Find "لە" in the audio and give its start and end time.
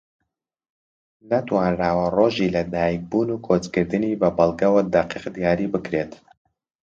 2.55-2.61